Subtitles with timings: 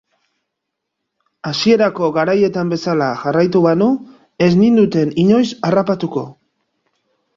[1.49, 3.91] Hasierako garaietan bezala jarraitu banu,
[4.47, 6.25] ez ninduten inoiz harrapatuko.